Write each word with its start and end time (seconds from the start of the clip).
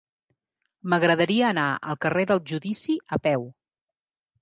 M'agradaria 0.93 1.45
anar 1.51 1.67
al 1.91 2.01
carrer 2.07 2.27
del 2.35 2.43
Judici 2.55 2.99
a 3.19 3.25
peu. 3.29 3.51